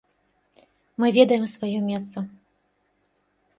Мы 1.03 1.09
ведаем 1.17 1.45
сваё 1.53 1.79
месца. 1.91 2.19